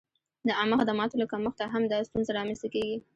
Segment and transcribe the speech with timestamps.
[0.47, 2.97] د عامه خدماتو له کمښته هم دا ستونزه را منځته کېږي.